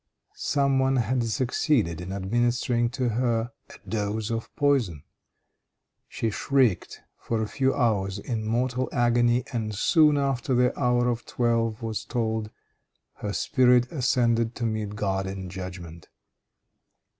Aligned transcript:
Some 0.33 0.79
one 0.79 0.95
had 0.95 1.23
succeeded 1.25 2.01
in 2.01 2.11
administering 2.11 2.89
to 2.89 3.09
her 3.09 3.51
a 3.69 3.73
dose 3.87 4.31
of 4.31 4.49
poison. 4.55 5.03
She 6.07 6.31
shrieked 6.31 7.01
for 7.19 7.39
a 7.39 7.47
few 7.47 7.75
hours 7.75 8.17
in 8.17 8.43
mortal 8.43 8.89
agony, 8.91 9.43
and 9.53 9.75
soon 9.75 10.17
after 10.17 10.55
the 10.55 10.75
hour 10.75 11.07
of 11.07 11.27
twelve 11.27 11.83
was 11.83 12.03
tolled, 12.03 12.49
her 13.17 13.31
spirit 13.31 13.91
ascended 13.91 14.55
to 14.55 14.65
meet 14.65 14.95
God 14.95 15.27
in 15.27 15.51
judgment. 15.51 16.09